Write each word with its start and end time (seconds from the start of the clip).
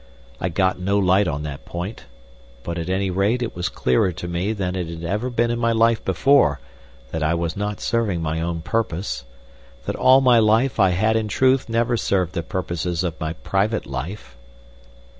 I 0.39 0.49
got 0.49 0.79
no 0.79 0.97
light 0.97 1.27
on 1.27 1.43
that 1.43 1.63
point, 1.63 2.05
but 2.63 2.79
at 2.79 2.89
any 2.89 3.11
rate 3.11 3.43
it 3.43 3.55
was 3.55 3.69
clearer 3.69 4.11
to 4.11 4.27
me 4.27 4.51
than 4.51 4.75
it 4.75 4.87
had 4.87 5.03
ever 5.03 5.29
been 5.29 5.51
in 5.51 5.59
my 5.59 5.73
life 5.73 6.03
before 6.03 6.59
that 7.11 7.21
I 7.21 7.35
was 7.35 7.55
not 7.55 7.79
serving 7.79 8.19
my 8.19 8.41
own 8.41 8.61
purpose, 8.63 9.25
that 9.85 9.95
all 9.95 10.19
my 10.19 10.39
life 10.39 10.79
I 10.79 10.89
had 10.89 11.15
in 11.15 11.27
truth 11.27 11.69
never 11.69 11.97
served 11.97 12.33
the 12.33 12.41
purposes 12.41 13.03
of 13.03 13.19
my 13.19 13.33
private 13.33 13.85
life. 13.85 14.35